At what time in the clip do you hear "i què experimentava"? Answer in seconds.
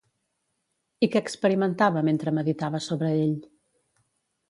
1.07-2.05